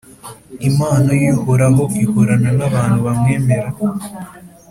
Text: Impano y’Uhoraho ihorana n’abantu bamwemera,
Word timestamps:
Impano 0.67 1.11
y’Uhoraho 1.21 1.83
ihorana 2.03 2.49
n’abantu 2.57 2.97
bamwemera, 3.05 3.69